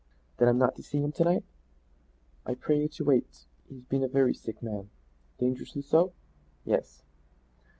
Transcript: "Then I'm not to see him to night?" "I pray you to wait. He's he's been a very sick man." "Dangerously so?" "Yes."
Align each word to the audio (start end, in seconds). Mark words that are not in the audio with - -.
"Then 0.37 0.47
I'm 0.47 0.57
not 0.57 0.75
to 0.77 0.81
see 0.81 0.97
him 0.97 1.11
to 1.11 1.23
night?" 1.23 1.43
"I 2.43 2.55
pray 2.55 2.81
you 2.81 2.87
to 2.87 3.03
wait. 3.05 3.27
He's 3.29 3.45
he's 3.67 3.83
been 3.85 4.03
a 4.03 4.07
very 4.07 4.33
sick 4.33 4.63
man." 4.63 4.89
"Dangerously 5.37 5.83
so?" 5.83 6.11
"Yes." 6.65 7.03